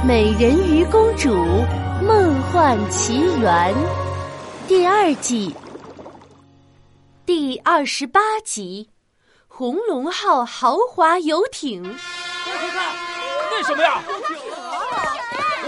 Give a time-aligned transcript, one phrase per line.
[0.02, 1.28] 《美人鱼公主
[2.02, 3.74] 梦幻奇缘》
[4.66, 5.54] 第二季
[7.26, 8.88] 第二十八集
[9.46, 11.84] 《红龙号豪华游艇》。
[12.44, 12.94] 快看，
[13.50, 14.02] 那什么呀？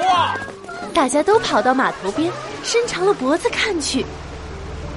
[0.00, 0.34] 哇！
[0.94, 4.02] 大家都跑到码头边，伸长了脖子看去。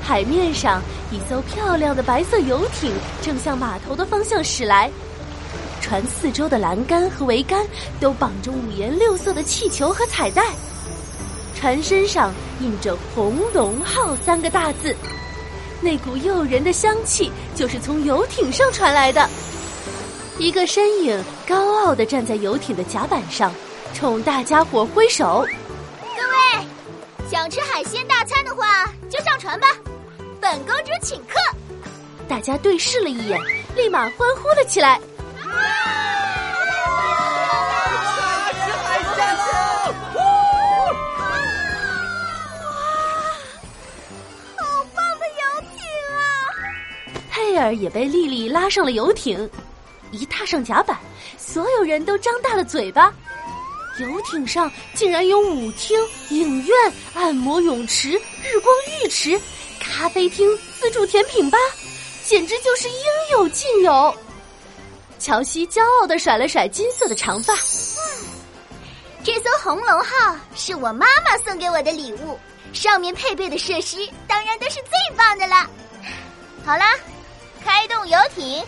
[0.02, 0.82] 海面上，
[1.12, 2.90] 一艘漂亮的白色游艇
[3.22, 4.90] 正向码头的方向驶来。
[5.86, 7.64] 船四周的栏杆和桅杆
[8.00, 10.44] 都绑着五颜六色的气球和彩带，
[11.56, 14.96] 船身上印着“红龙号”三个大字，
[15.82, 19.30] 那股诱人的香气就是从游艇上传来的。
[20.40, 23.54] 一个身影高傲的站在游艇的甲板上，
[23.94, 25.48] 冲大家伙挥手
[26.02, 26.66] ：“各位，
[27.30, 29.68] 想吃海鲜大餐的话，就上船吧，
[30.42, 31.40] 本公主请客。”
[32.28, 33.40] 大家对视了一眼，
[33.76, 35.00] 立马欢呼了起来。
[35.56, 35.66] 啊
[40.16, 40.22] 哇
[44.58, 44.64] 好
[44.96, 45.78] 棒的游艇
[46.12, 46.18] 啊
[47.32, 49.50] 佩尔也被丽丽拉上了游艇，
[50.12, 50.98] 一踏上甲板，
[51.38, 53.14] 所有人都张大了嘴巴。
[53.98, 55.98] 游艇上竟然有舞厅、
[56.30, 56.76] 影院、
[57.14, 59.40] 按摩泳池、日光浴池、
[59.80, 60.46] 咖啡厅、
[60.82, 61.58] 自助甜品吧，
[62.26, 62.98] 简直就是应
[63.32, 64.14] 有尽有。
[65.20, 67.54] 乔西骄傲的甩了甩金色的长发，
[69.24, 72.38] 这艘红龙号是我妈妈送给我的礼物，
[72.74, 75.70] 上面配备的设施当然都是最棒的了。
[76.66, 76.86] 好啦。
[77.64, 78.64] 开动游艇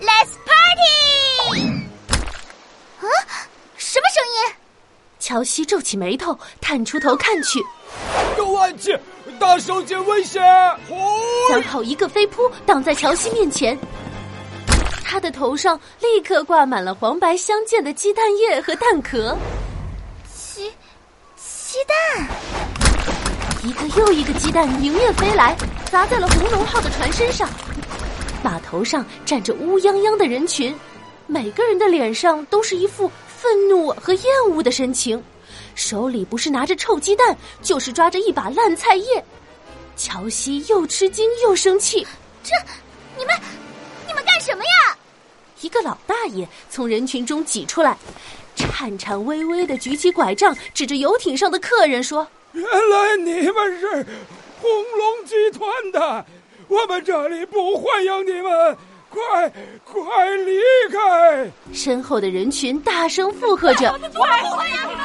[0.00, 1.58] ，Let's party！
[3.00, 3.08] 啊，
[3.76, 4.54] 什么声音？
[5.18, 7.58] 乔西皱起眉头，探出头看去，
[8.38, 8.96] 有暗器，
[9.40, 10.40] 大小姐危险！
[11.48, 13.76] 刚好一个飞扑挡在乔西面前，
[15.10, 19.36] 他的头上立刻挂满了黄白相间的鸡蛋液和蛋壳。
[20.32, 20.70] 鸡
[21.34, 22.28] 鸡蛋，
[23.64, 25.56] 一个又一个鸡蛋迎面飞来，
[25.90, 27.50] 砸在了红龙号的船身上。
[28.40, 30.72] 码头上站着乌泱泱的人群，
[31.26, 35.20] 每个人的脸上都是一副愤怒和厌恶的神情，
[35.74, 39.24] 手里不是拿着臭鸡蛋，就是抓着一把烂菜叶。
[39.96, 42.06] 乔西又吃惊又生气
[42.44, 42.54] ：“这，
[43.18, 43.49] 你们，你们干什么呀？”一
[45.70, 47.96] 个老大爷从人群中挤出来，
[48.54, 54.06] 颤颤巍巍的举起拐杖，指着游艇上的客人说：“原来你们是
[54.60, 56.26] 红龙集团的。”
[56.68, 58.76] 我们这里不欢迎你们，
[59.08, 61.50] 快快离开！
[61.72, 64.96] 身后的人群大声附和着：“不欢迎你们，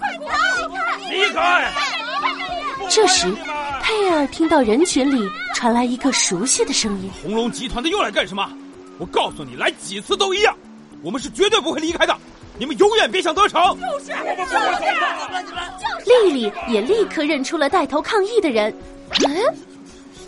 [0.00, 1.10] 快离开！
[1.12, 1.72] 离开！
[2.90, 3.32] 这时，
[3.80, 8.50] 佩尔听到人群里传来一个熟悉的声音：“红龙集团的又来干什么？
[8.98, 10.56] 我告诉你，来几次都一样，
[11.02, 12.16] 我们是绝对不会离开的，
[12.58, 15.54] 你们永远别想得逞！”就是我们不会走
[15.98, 16.22] 的。
[16.24, 18.72] 丽丽也立刻认出了带头抗议的人。
[19.24, 19.56] 嗯。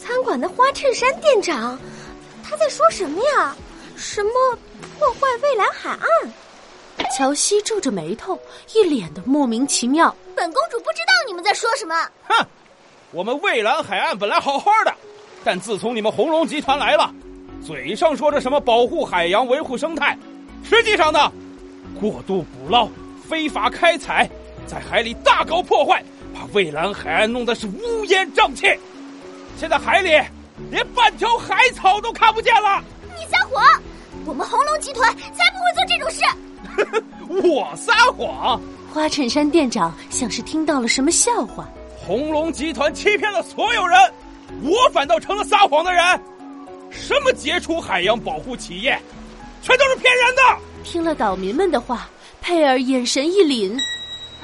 [0.00, 1.78] 餐馆的花衬衫店长，
[2.42, 3.56] 他在说什么呀？
[3.96, 4.30] 什么
[4.98, 7.08] 破坏蔚蓝海岸？
[7.16, 8.38] 乔西皱着眉头，
[8.74, 10.14] 一脸的莫名其妙。
[10.34, 11.94] 本公主不知道你们在说什么。
[12.28, 12.46] 哼，
[13.12, 14.94] 我们蔚蓝海岸本来好好的，
[15.42, 17.12] 但自从你们红龙集团来了，
[17.62, 20.16] 嘴上说着什么保护海洋、维护生态，
[20.62, 21.30] 实际上呢，
[21.98, 22.88] 过度捕捞、
[23.28, 24.28] 非法开采，
[24.66, 26.02] 在海里大搞破坏，
[26.34, 28.66] 把蔚蓝海岸弄得是乌烟瘴气。
[29.58, 30.10] 现在海里
[30.70, 32.82] 连半条海草都看不见了！
[33.18, 33.62] 你撒谎！
[34.26, 37.48] 我们红龙集团才不会做这种事！
[37.48, 38.60] 我撒谎！
[38.92, 41.68] 花衬衫店长像是听到了什么笑话。
[41.96, 43.98] 红龙集团欺骗了所有人，
[44.62, 46.02] 我反倒成了撒谎的人。
[46.96, 48.98] 什么杰出海洋保护企业，
[49.62, 50.42] 全都是骗人的！
[50.82, 52.08] 听了岛民们的话，
[52.40, 53.78] 佩尔眼神一凛。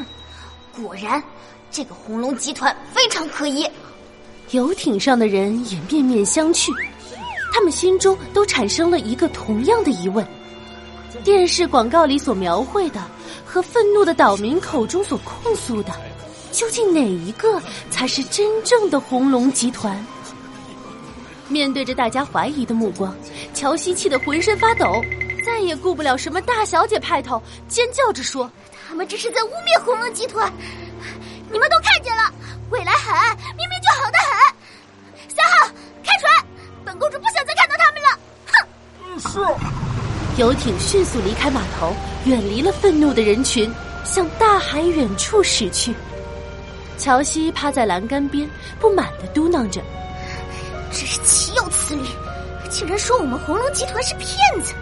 [0.77, 1.23] 果然，
[1.71, 3.67] 这个红龙集团非常可疑。
[4.51, 6.75] 游艇上的人也面面相觑，
[7.53, 10.27] 他们心中都产生了一个同样的疑问：
[11.23, 13.01] 电视广告里所描绘的
[13.45, 15.93] 和愤怒的岛民口中所控诉的，
[16.51, 20.05] 究竟哪一个才是真正的红龙集团？
[21.51, 23.13] 面对着大家怀疑的目光，
[23.53, 25.03] 乔西气得浑身发抖，
[25.45, 28.51] 再也顾不了什么大小姐派头，尖叫着说
[28.89, 30.51] ：“他们这是在污蔑红龙集团！
[31.51, 32.33] 你们都看见了，
[32.71, 34.55] 未来海岸明明就好的很。”
[35.35, 35.75] 三号，
[36.05, 36.47] 开船！
[36.85, 38.09] 本公主不想再看到他们了，
[38.47, 39.31] 哼！
[39.33, 40.41] 是。
[40.41, 41.93] 游艇迅速离开码头，
[42.25, 43.71] 远离了愤怒的人群，
[44.05, 45.93] 向大海远处驶去。
[46.97, 48.49] 乔西趴在栏杆边，
[48.79, 49.83] 不满的嘟囔着
[50.93, 52.09] ：“真是岂有此理！
[52.69, 54.29] 竟然说我们红龙集团是骗
[54.63, 54.75] 子！”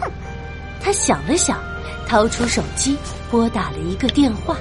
[0.00, 0.10] 哼！
[0.82, 1.58] 他想了想，
[2.06, 2.96] 掏出手机
[3.30, 4.56] 拨打了一个电话。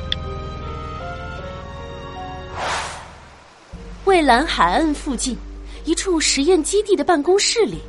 [4.06, 5.38] 蔚蓝海岸附近，
[5.86, 7.82] 一处实验基地的办公室里，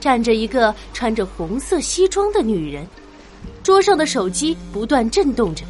[0.00, 2.86] 站着一个穿着红色西装的女人，
[3.62, 5.64] 桌上的手机不断震动着。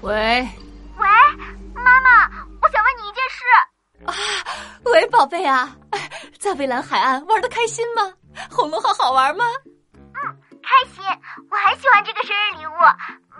[0.00, 0.14] 喂，
[0.98, 1.06] 喂，
[1.74, 2.28] 妈妈，
[2.60, 3.38] 我想问你一件事。
[4.04, 4.12] 啊，
[4.92, 5.74] 喂，宝贝啊，
[6.38, 8.12] 在蔚蓝海岸玩的开心吗？
[8.50, 9.44] 红龙号好玩吗？
[9.94, 11.02] 嗯，开心，
[11.50, 12.70] 我很喜欢这个生日礼物。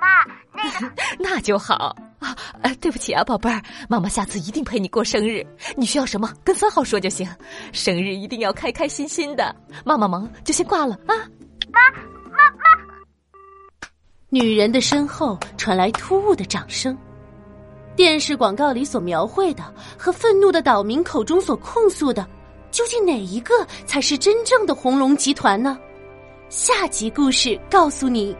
[0.00, 1.74] 妈，那个 那就好
[2.20, 2.34] 啊。
[2.62, 5.46] 呃，对不起啊，宝贝儿，妈妈下次一定陪你过生日。
[5.76, 7.28] 你需要什么，跟三号说就行。
[7.70, 9.54] 生日一定要开开心心的。
[9.84, 11.12] 妈妈忙，就先挂了啊。
[11.70, 11.90] 妈，
[12.30, 12.62] 妈妈。
[14.30, 16.96] 女人的身后传来突兀的掌声。
[17.94, 19.62] 电视广告里所描绘的
[19.98, 22.26] 和愤怒的岛民口中所控诉的，
[22.70, 23.54] 究竟哪一个
[23.84, 25.78] 才是真正的红龙集团呢？
[26.48, 28.34] 下集故事告诉你。